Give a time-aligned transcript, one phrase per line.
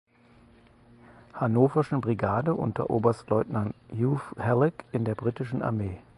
[1.31, 5.99] Hannoverschen Brigade unter Oberstleutnant Hugh Halkett in der britischen Armee.